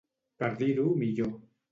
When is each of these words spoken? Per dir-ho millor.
Per 0.43 0.47
dir-ho 0.61 0.85
millor. 1.01 1.31